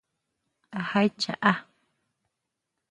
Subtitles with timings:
[0.79, 1.53] ¿A aé chaá?